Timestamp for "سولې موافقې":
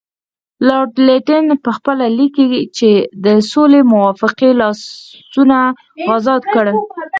3.51-4.49